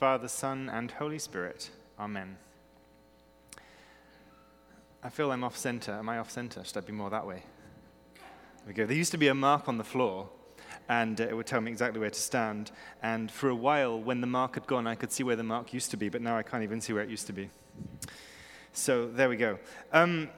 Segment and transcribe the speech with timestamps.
[0.00, 1.68] Father, Son, and Holy Spirit.
[1.98, 2.38] Amen.
[5.04, 5.92] I feel I'm off center.
[5.92, 6.64] Am I off center?
[6.64, 7.42] Should I be more that way?
[8.14, 8.22] There
[8.68, 8.86] we go.
[8.86, 10.30] There used to be a mark on the floor,
[10.88, 12.70] and uh, it would tell me exactly where to stand.
[13.02, 15.74] And for a while, when the mark had gone, I could see where the mark
[15.74, 17.50] used to be, but now I can't even see where it used to be.
[18.72, 19.58] So there we go.
[19.92, 20.30] Um,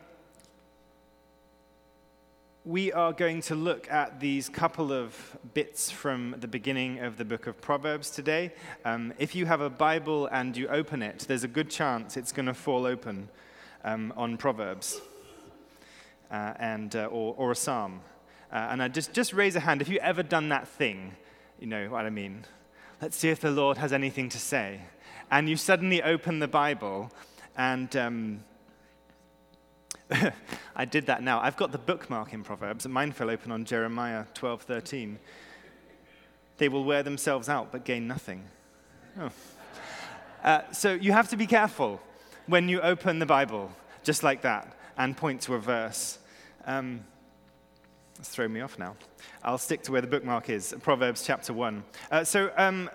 [2.64, 7.25] we are going to look at these couple of bits from the beginning of the
[7.25, 8.52] book of Proverbs today.
[8.85, 12.30] Um, if you have a Bible and you open it, there's a good chance it's
[12.30, 13.29] going to fall open
[13.82, 15.00] um, on Proverbs
[16.30, 18.00] uh, and, uh, or, or, a psalm.
[18.52, 21.16] Uh, and I just, just raise a hand if you've ever done that thing,
[21.58, 22.44] you know what I mean.
[23.00, 24.82] Let's see if the Lord has anything to say.
[25.32, 27.10] And you suddenly open the Bible
[27.57, 27.94] and.
[27.96, 28.44] Um,
[30.76, 31.40] I did that now.
[31.40, 35.19] I've got the bookmark in Proverbs, mine fell open on Jeremiah 12 13.
[36.58, 38.44] They will wear themselves out but gain nothing.
[39.19, 39.30] Oh.
[40.42, 42.00] Uh, so you have to be careful
[42.46, 43.70] when you open the Bible,
[44.02, 46.19] just like that, and point to a verse.
[46.66, 47.04] Um,
[48.19, 48.97] it's thrown me off now.
[49.42, 51.84] I'll stick to where the bookmark is, Proverbs chapter 1.
[52.10, 52.91] Uh, so um,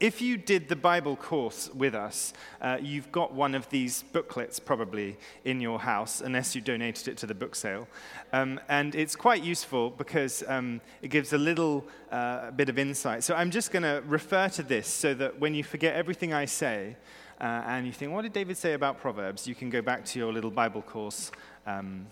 [0.00, 4.60] if you did the Bible course with us, uh, you've got one of these booklets
[4.60, 7.88] probably in your house, unless you donated it to the book sale.
[8.32, 13.24] Um, and it's quite useful because um, it gives a little uh, bit of insight.
[13.24, 16.44] So I'm just going to refer to this so that when you forget everything I
[16.44, 16.96] say
[17.40, 19.48] uh, and you think, what did David say about Proverbs?
[19.48, 21.32] You can go back to your little Bible course
[21.66, 22.06] um,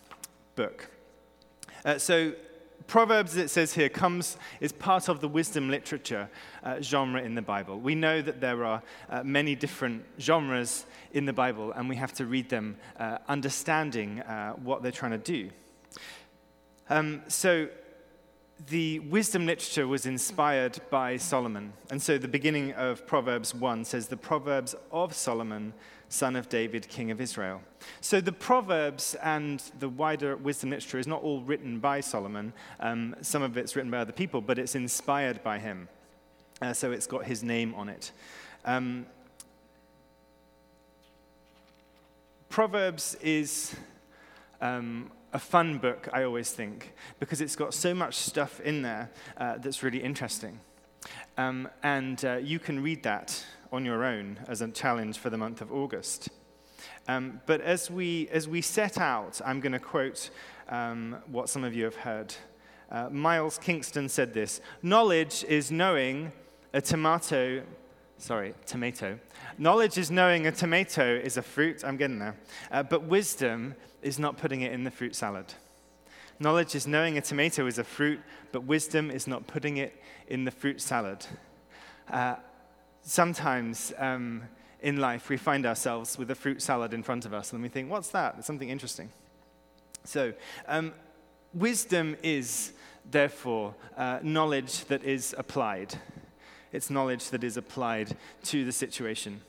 [0.56, 0.88] book.
[1.84, 2.32] Uh, so
[2.86, 6.28] Proverbs, it says here, comes, is part of the wisdom literature
[6.62, 7.80] uh, genre in the Bible.
[7.80, 12.12] We know that there are uh, many different genres in the Bible, and we have
[12.14, 15.50] to read them uh, understanding uh, what they're trying to do.
[16.88, 17.68] Um, so,
[18.68, 21.72] the wisdom literature was inspired by Solomon.
[21.90, 25.74] And so, the beginning of Proverbs 1 says, The Proverbs of Solomon
[26.08, 27.60] son of David, king of Israel.
[28.00, 32.52] So the Proverbs and the wider wisdom literature is not all written by Solomon.
[32.80, 35.88] Um, some of it's written by other people, but it's inspired by him.
[36.62, 38.12] Uh, so it's got his name on it.
[38.64, 39.06] Um,
[42.48, 43.74] Proverbs is
[44.60, 49.10] um, a fun book, I always think, because it's got so much stuff in there
[49.36, 50.60] uh, that's really interesting.
[51.36, 55.36] Um, and uh, you can read that on your own as a challenge for the
[55.36, 56.28] month of August.
[57.08, 60.30] Um, but as we, as we set out, I'm going to quote
[60.68, 62.34] um, what some of you have heard.
[62.90, 66.32] Uh, Miles Kington said this Knowledge is knowing
[66.72, 67.62] a tomato,
[68.18, 69.18] sorry, tomato.
[69.58, 72.36] Knowledge is knowing a tomato is a fruit, I'm getting there.
[72.70, 75.54] Uh, but wisdom is not putting it in the fruit salad.
[76.38, 78.20] Knowledge is knowing a tomato is a fruit,
[78.52, 81.24] but wisdom is not putting it in the fruit salad.
[82.10, 82.36] Uh,
[83.02, 84.42] sometimes um,
[84.80, 87.68] in life we find ourselves with a fruit salad in front of us and we
[87.68, 88.34] think, what's that?
[88.38, 89.10] It's something interesting.
[90.04, 90.34] So,
[90.68, 90.92] um,
[91.54, 92.72] wisdom is,
[93.10, 95.94] therefore, uh, knowledge that is applied.
[96.72, 99.40] It's knowledge that is applied to the situation.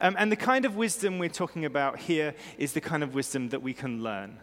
[0.00, 3.48] Um, and the kind of wisdom we're talking about here is the kind of wisdom
[3.50, 4.38] that we can learn.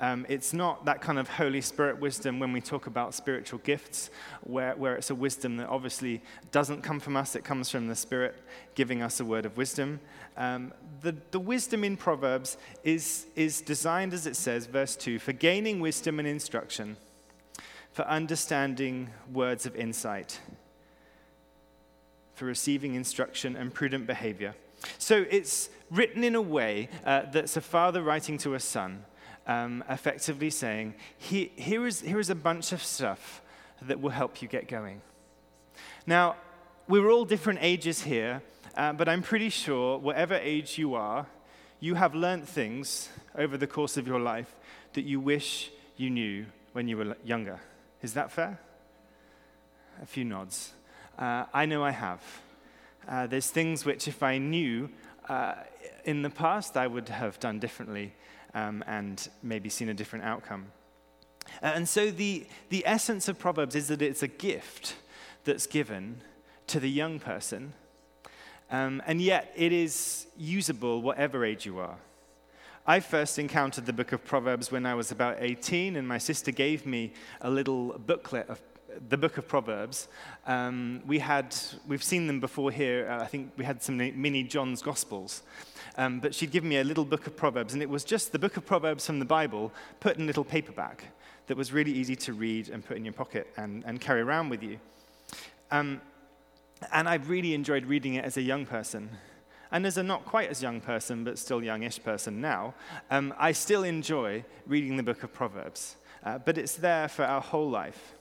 [0.00, 4.10] Um, it's not that kind of Holy Spirit wisdom when we talk about spiritual gifts,
[4.42, 7.94] where, where it's a wisdom that obviously doesn't come from us, it comes from the
[7.94, 8.34] Spirit
[8.74, 10.00] giving us a word of wisdom.
[10.36, 15.32] Um, the, the wisdom in Proverbs is, is designed, as it says, verse 2, for
[15.32, 16.96] gaining wisdom and instruction,
[17.92, 20.40] for understanding words of insight,
[22.34, 24.54] for receiving instruction and prudent behavior.
[24.98, 29.04] So it's written in a way uh, that's a father writing to a son
[29.46, 33.42] um, effectively saying, here, is, here is a bunch of stuff
[33.82, 35.02] that will help you get going.
[36.06, 36.36] Now,
[36.88, 38.42] we're all different ages here,
[38.76, 41.26] uh, but I'm pretty sure, whatever age you are,
[41.80, 44.54] you have learned things over the course of your life
[44.94, 47.60] that you wish you knew when you were younger.
[48.02, 48.58] Is that fair?
[50.02, 50.72] A few nods.
[51.18, 52.22] Uh, I know I have.
[53.08, 54.88] Uh, there's things which, if I knew
[55.28, 55.54] uh,
[56.04, 58.14] in the past, I would have done differently
[58.54, 60.66] um, and maybe seen a different outcome.
[61.62, 64.96] Uh, and so the, the essence of Proverbs is that it's a gift
[65.44, 66.20] that's given
[66.66, 67.74] to the young person,
[68.70, 71.98] um, and yet it is usable whatever age you are.
[72.86, 76.50] I first encountered the book of Proverbs when I was about 18, and my sister
[76.50, 78.60] gave me a little booklet of
[79.08, 80.08] the book of Proverbs.
[80.46, 81.54] Um, we had,
[81.86, 83.08] we've seen them before here.
[83.10, 85.42] Uh, I think we had some mini John's Gospels.
[85.96, 88.38] Um, but she'd given me a little book of Proverbs, and it was just the
[88.38, 91.04] book of Proverbs from the Bible put in a little paperback
[91.46, 94.50] that was really easy to read and put in your pocket and, and carry around
[94.50, 94.78] with you.
[95.70, 96.00] Um,
[96.92, 99.08] And I really enjoyed reading it as a young person.
[99.70, 102.74] And as a not quite as young person, but still youngish person now,
[103.10, 105.96] um, I still enjoy reading the book of Proverbs.
[106.22, 108.14] Uh, but it's there for our whole life.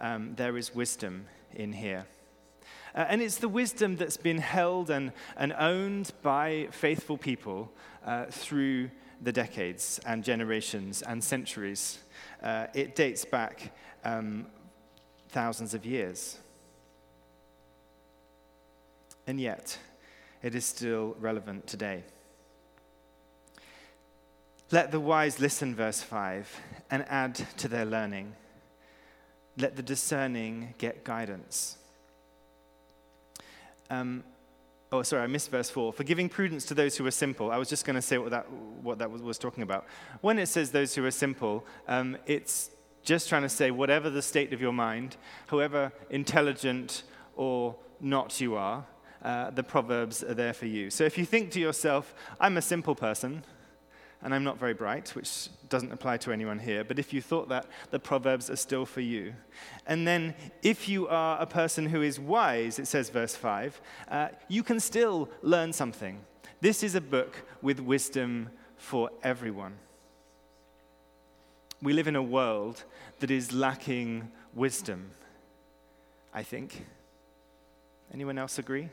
[0.00, 2.06] Um, there is wisdom in here.
[2.94, 7.70] Uh, and it's the wisdom that's been held and, and owned by faithful people
[8.04, 8.90] uh, through
[9.20, 11.98] the decades and generations and centuries.
[12.42, 13.72] Uh, it dates back
[14.04, 14.46] um,
[15.28, 16.38] thousands of years.
[19.26, 19.78] And yet,
[20.42, 22.04] it is still relevant today.
[24.70, 26.60] Let the wise listen, verse 5,
[26.90, 28.34] and add to their learning.
[29.58, 31.76] Let the discerning get guidance.
[33.90, 34.22] Um,
[34.92, 35.92] oh, sorry, I missed verse 4.
[35.92, 37.50] For giving prudence to those who are simple.
[37.50, 38.50] I was just going to say what that,
[38.82, 39.86] what that was, was, talking about.
[40.20, 42.70] When it says those who are simple, um, it's
[43.02, 45.16] just trying to say whatever the state of your mind,
[45.48, 47.02] however intelligent
[47.36, 48.86] or not you are,
[49.22, 50.90] uh, the Proverbs are there for you.
[50.90, 53.44] So if you think to yourself, I'm a simple person,
[54.22, 57.48] and I'm not very bright, which doesn't apply to anyone here, but if you thought
[57.50, 59.34] that, the Proverbs are still for you.
[59.86, 64.28] And then, if you are a person who is wise, it says, verse 5, uh,
[64.48, 66.20] you can still learn something.
[66.60, 69.74] This is a book with wisdom for everyone.
[71.80, 72.82] We live in a world
[73.20, 75.12] that is lacking wisdom,
[76.34, 76.84] I think.
[78.12, 78.88] Anyone else agree?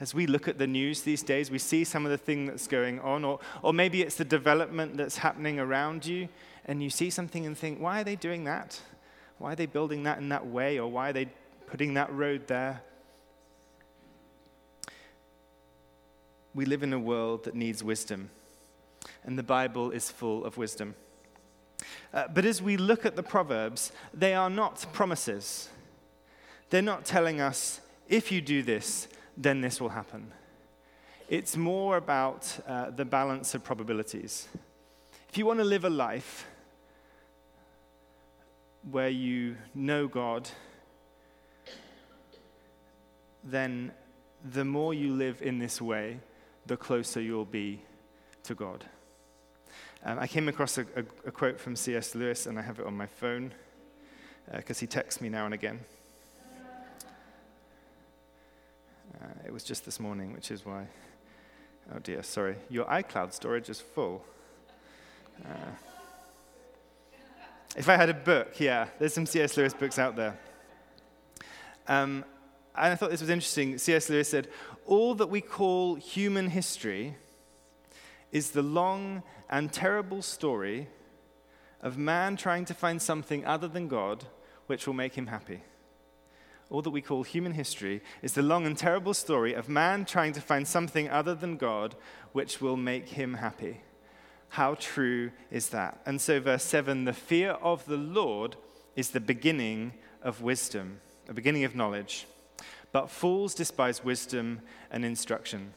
[0.00, 2.66] As we look at the news these days, we see some of the thing that's
[2.66, 6.28] going on, or, or maybe it's the development that's happening around you,
[6.64, 8.80] and you see something and think, why are they doing that?
[9.38, 11.28] Why are they building that in that way, or why are they
[11.66, 12.82] putting that road there?
[16.54, 18.30] We live in a world that needs wisdom,
[19.22, 20.94] and the Bible is full of wisdom.
[22.12, 25.68] Uh, but as we look at the Proverbs, they are not promises.
[26.70, 29.06] They're not telling us, if you do this,
[29.36, 30.32] then this will happen.
[31.28, 34.48] It's more about uh, the balance of probabilities.
[35.28, 36.46] If you want to live a life
[38.90, 40.48] where you know God,
[43.44, 43.92] then
[44.52, 46.18] the more you live in this way,
[46.66, 47.80] the closer you'll be
[48.44, 48.84] to God.
[50.04, 52.14] Um, I came across a, a, a, quote from C.S.
[52.14, 53.52] Lewis, and I have it on my phone
[54.52, 55.80] because uh, he texts me now and again.
[59.22, 60.86] Uh, it was just this morning, which is why.
[61.94, 62.56] Oh dear, sorry.
[62.68, 64.24] Your iCloud storage is full.
[65.44, 65.72] Uh,
[67.76, 69.56] if I had a book, yeah, there's some C.S.
[69.56, 70.38] Lewis books out there.
[71.86, 72.24] Um,
[72.74, 73.78] and I thought this was interesting.
[73.78, 74.08] C.S.
[74.08, 74.48] Lewis said,
[74.86, 77.16] All that we call human history
[78.32, 80.88] is the long and terrible story
[81.82, 84.24] of man trying to find something other than God
[84.66, 85.62] which will make him happy
[86.70, 90.32] all that we call human history, is the long and terrible story of man trying
[90.32, 91.96] to find something other than God
[92.32, 93.80] which will make him happy.
[94.50, 96.00] How true is that?
[96.06, 98.56] And so, verse 7 the fear of the Lord
[98.94, 102.26] is the beginning of wisdom, a beginning of knowledge.
[102.92, 105.74] But fools despise wisdom and instruction.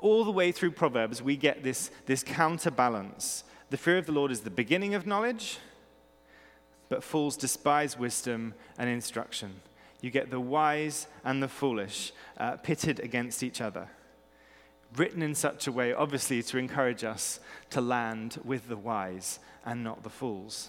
[0.00, 3.44] All the way through Proverbs, we get this, this counterbalance.
[3.70, 5.58] The fear of the Lord is the beginning of knowledge,
[6.88, 9.60] but fools despise wisdom and instruction
[10.02, 13.88] you get the wise and the foolish uh, pitted against each other.
[14.94, 17.40] Written in such a way, obviously, to encourage us
[17.70, 20.68] to land with the wise and not the fools.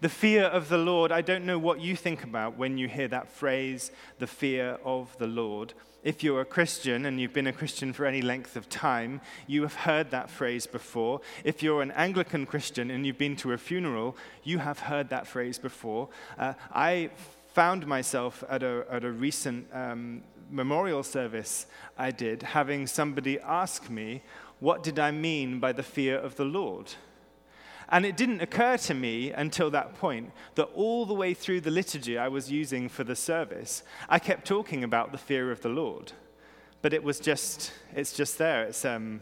[0.00, 3.08] The fear of the Lord, I don't know what you think about when you hear
[3.08, 5.74] that phrase, the fear of the Lord.
[6.02, 9.62] If you're a Christian and you've been a Christian for any length of time, you
[9.62, 11.20] have heard that phrase before.
[11.44, 15.26] If you're an Anglican Christian and you've been to a funeral, you have heard that
[15.26, 16.08] phrase before.
[16.36, 17.10] Uh, I
[17.52, 21.66] found myself at a, at a recent um, memorial service
[21.98, 24.22] I did having somebody ask me,
[24.60, 26.94] What did I mean by the fear of the Lord?
[27.88, 31.70] And it didn't occur to me until that point that all the way through the
[31.70, 35.68] liturgy I was using for the service, I kept talking about the fear of the
[35.68, 36.12] Lord.
[36.80, 38.64] But it was just, it's just there.
[38.64, 39.20] It's, um,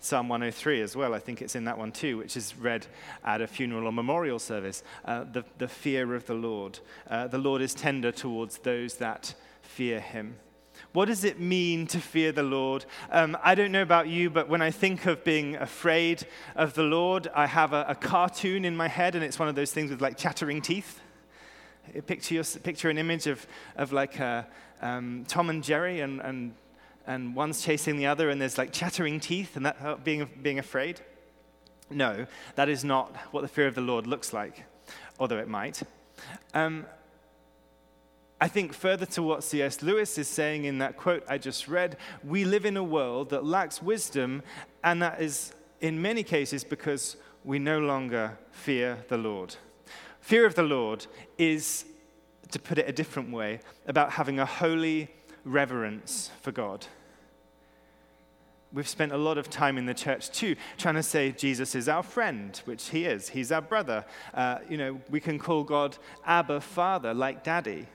[0.00, 1.14] Psalm 103 as well.
[1.14, 2.86] I think it's in that one too, which is read
[3.24, 4.82] at a funeral or memorial service.
[5.04, 6.78] Uh, the, the fear of the Lord.
[7.08, 10.36] Uh, the Lord is tender towards those that fear him.
[10.92, 12.84] What does it mean to fear the Lord?
[13.10, 16.82] Um, I don't know about you, but when I think of being afraid of the
[16.82, 19.90] Lord, I have a, a cartoon in my head, and it's one of those things
[19.90, 21.00] with like chattering teeth.
[22.06, 24.42] Picture, your, picture an image of, of like uh,
[24.82, 26.54] um, Tom and Jerry and, and
[27.06, 30.58] and one's chasing the other, and there's like chattering teeth and that uh, being, being
[30.58, 31.00] afraid.
[31.88, 34.64] No, that is not what the fear of the Lord looks like,
[35.18, 35.82] although it might.
[36.52, 36.86] Um,
[38.40, 39.82] I think further to what C.S.
[39.82, 43.44] Lewis is saying in that quote I just read, we live in a world that
[43.44, 44.42] lacks wisdom,
[44.84, 49.54] and that is in many cases because we no longer fear the Lord.
[50.20, 51.06] Fear of the Lord
[51.38, 51.84] is,
[52.50, 55.08] to put it a different way, about having a holy
[55.46, 56.86] reverence for God.
[58.72, 61.88] We've spent a lot of time in the church too trying to say Jesus is
[61.88, 63.28] our friend, which he is.
[63.28, 64.04] He's our brother.
[64.34, 67.86] Uh, you know, we can call God Abba, Father, like Daddy.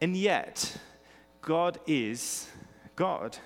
[0.00, 0.76] And yet,
[1.42, 2.48] God is
[2.96, 3.36] God.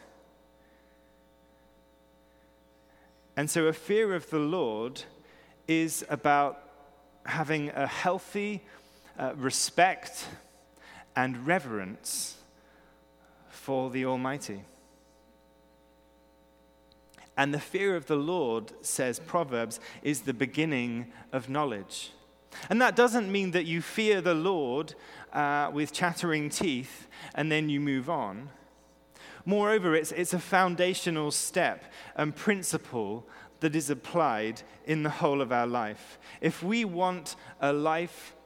[3.36, 5.02] And so, a fear of the Lord
[5.66, 6.62] is about
[7.24, 8.62] having a healthy
[9.18, 10.26] uh, respect
[11.16, 12.36] and reverence
[13.66, 14.62] for the Almighty.
[17.36, 22.12] And the fear of the Lord, says Proverbs, is the beginning of knowledge.
[22.70, 24.94] And that doesn't mean that you fear the Lord
[25.32, 28.50] uh, with chattering teeth and then you move on.
[29.44, 33.26] Moreover, it's, it's a foundational step and principle
[33.58, 36.20] that is applied in the whole of our life.
[36.40, 38.36] If we want a life,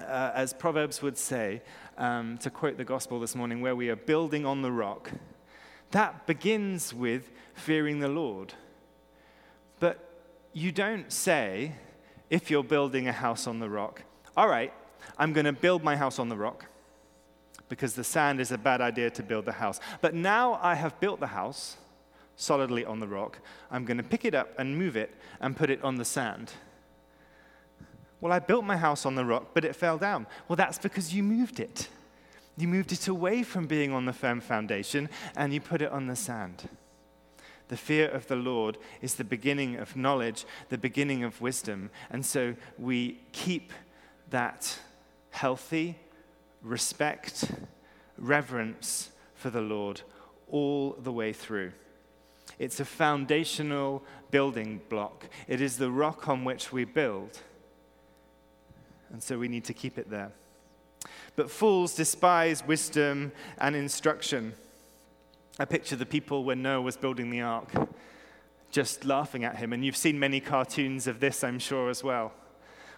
[0.00, 1.62] uh, as Proverbs would say,
[1.96, 5.10] um, to quote the gospel this morning, where we are building on the rock,
[5.90, 8.54] that begins with fearing the Lord.
[9.78, 9.98] But
[10.52, 11.72] you don't say,
[12.30, 14.02] if you're building a house on the rock,
[14.36, 14.72] all right,
[15.18, 16.66] I'm going to build my house on the rock
[17.68, 19.80] because the sand is a bad idea to build the house.
[20.00, 21.76] But now I have built the house
[22.36, 23.38] solidly on the rock,
[23.70, 26.52] I'm going to pick it up and move it and put it on the sand.
[28.24, 30.26] Well, I built my house on the rock, but it fell down.
[30.48, 31.88] Well, that's because you moved it.
[32.56, 36.06] You moved it away from being on the firm foundation and you put it on
[36.06, 36.70] the sand.
[37.68, 41.90] The fear of the Lord is the beginning of knowledge, the beginning of wisdom.
[42.08, 43.74] And so we keep
[44.30, 44.78] that
[45.28, 45.98] healthy
[46.62, 47.52] respect,
[48.16, 50.00] reverence for the Lord
[50.50, 51.72] all the way through.
[52.58, 57.42] It's a foundational building block, it is the rock on which we build.
[59.14, 60.32] And so we need to keep it there.
[61.36, 64.54] But fools despise wisdom and instruction.
[65.56, 67.70] I picture the people when Noah was building the ark
[68.72, 69.72] just laughing at him.
[69.72, 72.32] And you've seen many cartoons of this, I'm sure, as well.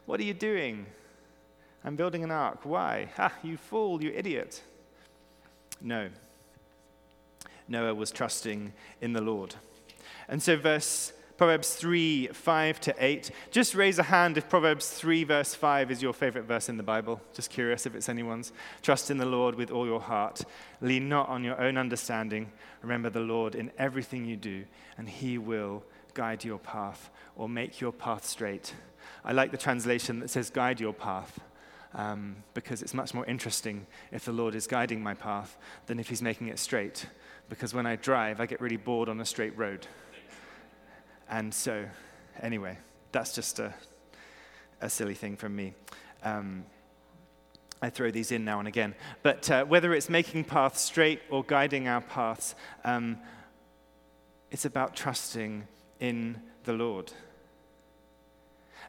[0.07, 0.87] What are you doing?
[1.85, 2.61] I'm building an ark.
[2.63, 3.11] Why?
[3.19, 4.63] Ha, you fool, you idiot.
[5.83, 6.09] No.
[7.69, 9.55] Noah was trusting in the Lord.
[10.29, 13.31] And so, verse Proverbs 3, 5 to 8.
[13.51, 16.83] Just raise a hand if Proverbs 3, verse 5 is your favorite verse in the
[16.83, 17.21] Bible.
[17.35, 18.55] Just curious if it's anyone's.
[18.81, 20.43] Trust in the Lord with all your heart.
[20.81, 22.51] Lean not on your own understanding.
[22.81, 24.65] Remember the Lord in everything you do,
[24.97, 28.73] and he will guide your path or make your path straight.
[29.23, 31.39] I like the translation that says, guide your path.
[31.95, 36.09] Um, because it's much more interesting if the Lord is guiding my path than if
[36.09, 37.07] He's making it straight.
[37.49, 39.87] Because when I drive, I get really bored on a straight road.
[41.29, 41.85] And so,
[42.41, 42.79] anyway,
[43.13, 43.75] that's just a,
[44.81, 45.75] a silly thing from me.
[46.23, 46.65] Um,
[47.83, 48.95] I throw these in now and again.
[49.23, 52.55] But uh, whether it's making paths straight or guiding our paths,
[52.85, 53.19] um,
[54.51, 55.67] it's about trusting
[56.01, 57.13] in the Lord.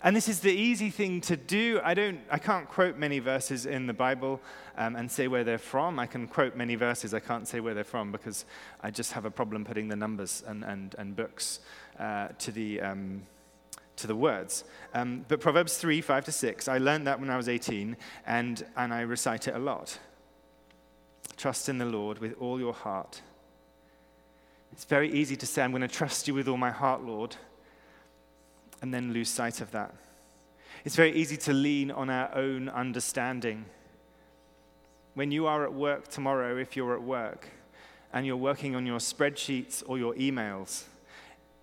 [0.04, 1.82] And this is the easy thing to do.
[1.84, 4.40] I, don't, I can't quote many verses in the Bible
[4.78, 5.98] um, and say where they're from.
[5.98, 7.14] I can quote many verses.
[7.14, 8.46] I can't say where they're from because
[8.82, 11.62] I just have a problem putting the numbers and, and, and books
[12.00, 13.24] uh, to, the, um,
[13.96, 14.66] to the words.
[14.94, 18.66] Um, but Proverbs 3 5 to 6, I learned that when I was 18, and,
[18.76, 19.98] and I recite it a lot.
[21.38, 23.22] Trust in the Lord with all your heart.
[24.72, 27.36] It's very easy to say, I'm going to trust you with all my heart, Lord
[28.82, 29.94] and then lose sight of that.
[30.86, 33.66] It's very easy to lean on our own understanding.
[35.16, 37.50] When you are at work tomorrow, if you're at work,
[38.14, 40.84] and you're working on your spreadsheets or your emails,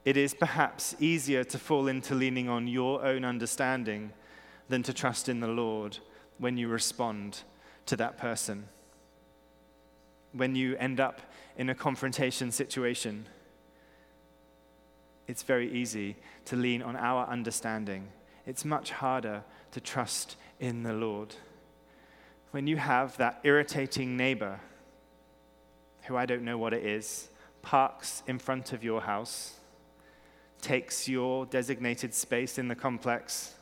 [0.05, 4.13] it is perhaps easier to fall into leaning on your own understanding
[4.69, 5.99] than to trust in the Lord
[6.39, 7.43] when you respond
[7.87, 8.69] to that person.
[10.33, 11.21] When you end up
[11.57, 13.27] in a confrontation situation,
[15.27, 16.17] it's very easy
[16.47, 18.09] to lean on our understanding.
[18.47, 21.35] It's much harder to trust in the Lord.
[22.51, 24.61] When you have that irritating neighbor,
[26.03, 27.29] who I don't know what it is,
[27.63, 29.55] parks in front of your house,
[30.61, 33.55] takes your designated space in the complex,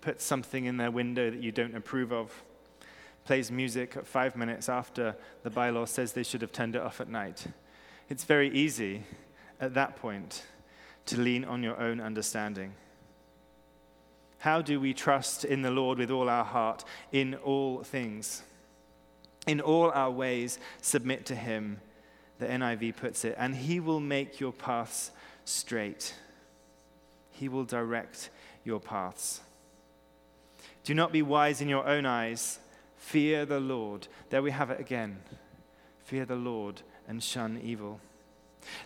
[0.00, 2.32] puts something in their window that you don't approve of,
[3.24, 7.08] plays music five minutes after the bylaw says they should have turned it off at
[7.08, 7.46] night.
[8.08, 9.02] It's very easy
[9.60, 10.44] at that point
[11.06, 12.74] to lean on your own understanding.
[14.38, 18.42] How do we trust in the Lord with all our heart in all things?
[19.46, 21.80] In all our ways, submit to Him,
[22.38, 25.10] the NIV puts it, and He will make your paths
[25.44, 26.14] straight.
[27.32, 28.30] He will direct
[28.64, 29.40] your paths.
[30.84, 32.58] Do not be wise in your own eyes.
[32.96, 34.06] Fear the Lord.
[34.30, 35.18] There we have it again.
[36.04, 38.00] Fear the Lord and shun evil.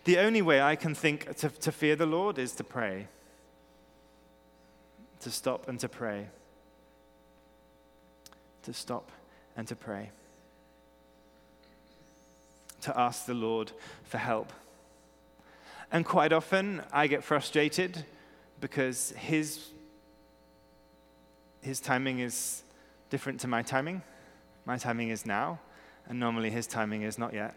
[0.05, 3.09] The only way I can think to, to fear the Lord is to pray,
[5.21, 6.29] to stop and to pray.
[8.65, 9.11] To stop
[9.57, 10.11] and to pray.
[12.83, 13.73] To ask the Lord
[14.05, 14.53] for help.
[15.91, 18.05] And quite often I get frustrated
[18.61, 19.69] because his,
[21.61, 22.63] his timing is
[23.11, 24.03] different to my timing.
[24.65, 25.59] My timing is now,
[26.09, 27.55] and normally his timing is not yet.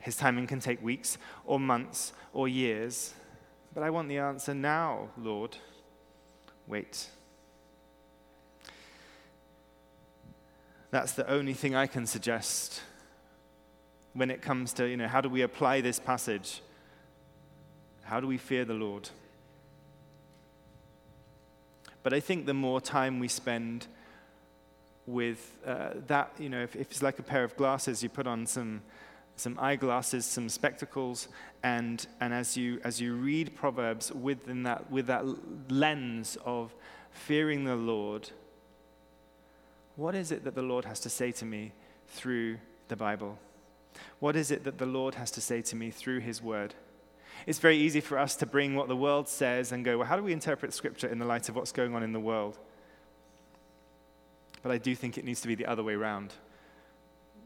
[0.00, 3.14] His timing can take weeks or months or years.
[3.74, 5.56] But I want the answer now, Lord.
[6.66, 7.08] Wait.
[10.90, 12.82] That's the only thing I can suggest
[14.12, 16.62] when it comes to, you know, how do we apply this passage?
[18.02, 19.08] How do we fear the Lord?
[22.02, 23.86] But I think the more time we spend
[25.06, 28.26] with uh, that, you know, if, if it's like a pair of glasses, you put
[28.26, 28.82] on some
[29.36, 31.28] some eyeglasses, some spectacles,
[31.62, 35.24] and, and as, you, as you read Proverbs within that, with that
[35.70, 36.74] lens of
[37.10, 38.30] fearing the Lord,
[39.96, 41.72] what is it that the Lord has to say to me
[42.08, 42.58] through
[42.88, 43.38] the Bible?
[44.18, 46.74] What is it that the Lord has to say to me through His Word?
[47.46, 50.16] It's very easy for us to bring what the world says and go, well, how
[50.16, 52.58] do we interpret Scripture in the light of what's going on in the world?
[54.62, 56.34] But I do think it needs to be the other way around.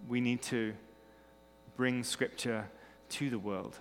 [0.09, 0.75] We need to
[1.77, 2.67] bring Scripture
[3.11, 3.77] to the world.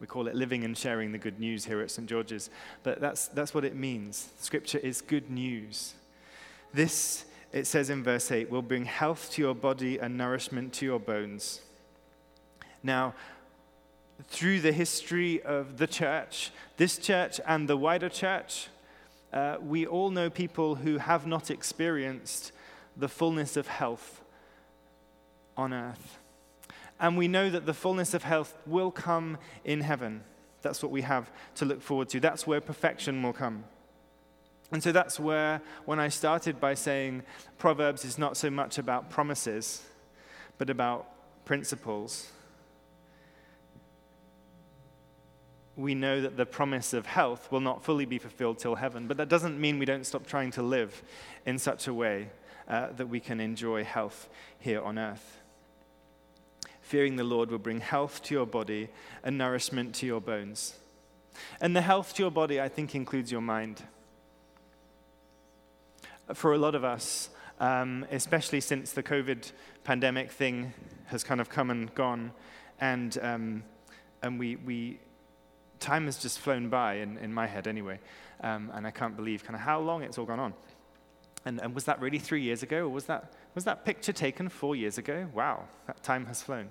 [0.00, 2.08] We call it living and sharing the good news here at St.
[2.08, 2.50] George's,
[2.82, 4.28] but that's, that's what it means.
[4.38, 5.94] Scripture is good news.
[6.72, 10.86] This, it says in verse 8, will bring health to your body and nourishment to
[10.86, 11.62] your bones.
[12.82, 13.14] Now,
[14.28, 18.68] through the history of the church, this church and the wider church,
[19.32, 22.52] uh, we all know people who have not experienced
[22.96, 24.22] the fullness of health
[25.58, 26.18] on earth.
[26.98, 30.22] And we know that the fullness of health will come in heaven.
[30.62, 32.20] That's what we have to look forward to.
[32.20, 33.64] That's where perfection will come.
[34.72, 37.22] And so that's where, when I started by saying
[37.58, 39.82] Proverbs is not so much about promises,
[40.58, 41.08] but about
[41.44, 42.30] principles,
[45.76, 49.06] we know that the promise of health will not fully be fulfilled till heaven.
[49.06, 51.02] But that doesn't mean we don't stop trying to live
[51.46, 52.30] in such a way
[52.66, 55.37] uh, that we can enjoy health here on earth.
[56.88, 58.88] Fearing the Lord will bring health to your body
[59.22, 60.74] and nourishment to your bones.
[61.60, 63.82] And the health to your body, I think, includes your mind.
[66.32, 67.28] For a lot of us,
[67.60, 69.52] um, especially since the COVID
[69.84, 70.72] pandemic thing
[71.08, 72.32] has kind of come and gone,
[72.80, 73.64] and, um,
[74.22, 74.98] and we, we,
[75.80, 78.00] time has just flown by, in, in my head anyway,
[78.40, 80.54] um, and I can't believe kind of how long it's all gone on.
[81.48, 84.50] And, and was that really three years ago, or was that, was that picture taken
[84.50, 85.26] four years ago?
[85.32, 86.68] Wow, that time has flown.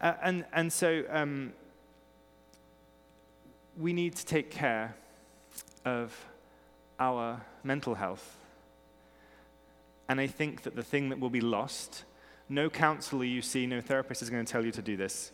[0.00, 1.52] Uh, and, and so um,
[3.76, 4.96] we need to take care
[5.84, 6.18] of
[6.98, 8.38] our mental health.
[10.08, 12.04] And I think that the thing that will be lost,
[12.48, 15.30] no counselor you see, no therapist is going to tell you to do this.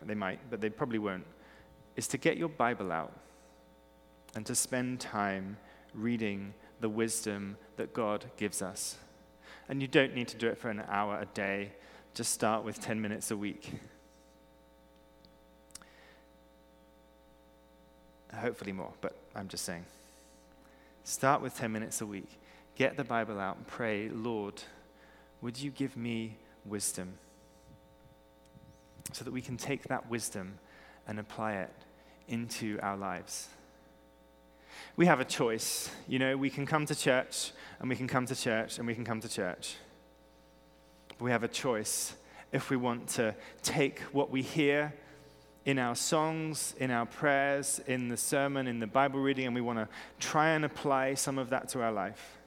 [0.00, 1.26] They might, but they probably won't.
[1.96, 3.12] Is to get your Bible out
[4.36, 5.56] and to spend time
[5.92, 8.96] reading the wisdom that God gives us.
[9.68, 11.72] And you don't need to do it for an hour a day,
[12.12, 13.72] just start with 10 minutes a week.
[18.34, 19.86] Hopefully more, but I'm just saying.
[21.04, 22.28] Start with 10 minutes a week.
[22.74, 24.62] Get the Bible out and pray, Lord,
[25.40, 27.14] would you give me wisdom?
[29.12, 30.58] So that we can take that wisdom
[31.06, 31.72] and apply it
[32.28, 33.48] into our lives
[34.96, 35.90] we have a choice.
[36.08, 38.94] You know, we can come to church and we can come to church and we
[38.94, 39.76] can come to church.
[41.18, 42.14] we have a choice
[42.52, 44.92] if we want to take what we hear
[45.64, 49.60] in our songs, in our prayers, in the sermon, in the Bible reading, and we
[49.60, 52.38] want to try and apply some of that to our life.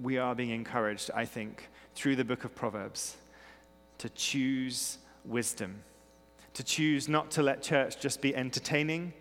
[0.00, 3.16] We are being encouraged, I think, through the book of Proverbs
[3.98, 5.82] to choose wisdom
[6.56, 9.12] to choose not to let church just be entertaining,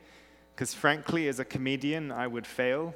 [0.54, 2.96] because frankly, as a comedian, I would fail.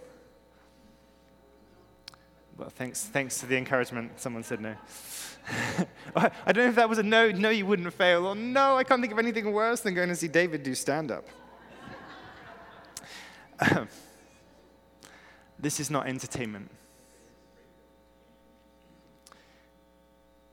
[2.58, 4.18] Well, thanks, thanks for the encouragement.
[4.18, 4.76] Someone said no.
[6.16, 8.86] I don't know if that was a no, no, you wouldn't fail, or no, I
[8.86, 11.26] can't think of anything worse than going to see David do stand up.
[15.60, 16.72] this is not entertainment.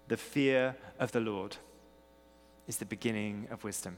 [0.08, 1.56] The fear of the Lord
[2.66, 3.96] is the beginning of wisdom.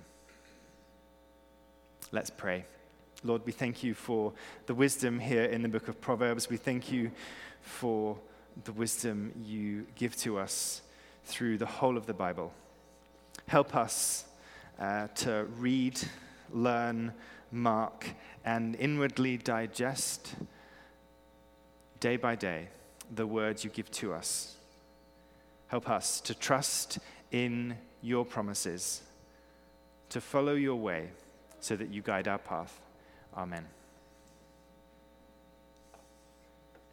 [2.13, 2.65] Let's pray.
[3.25, 4.33] Lord, we thank you for
[4.67, 6.49] the wisdom here in the book of Proverbs.
[6.49, 7.11] We thank you
[7.61, 8.17] for
[8.65, 10.83] the wisdom you give to us
[11.25, 12.53] through the whole of the Bible.
[13.47, 14.25] Help us
[14.79, 16.01] uh, to read,
[16.53, 17.13] learn,
[17.51, 18.09] mark,
[18.45, 20.35] and inwardly digest
[22.01, 22.69] day by day
[23.15, 24.57] the words you give to us.
[25.69, 26.99] Help us to trust
[27.31, 29.03] in your promises,
[30.09, 31.11] to follow your way
[31.61, 32.81] so that you guide our path.
[33.37, 33.67] Amen.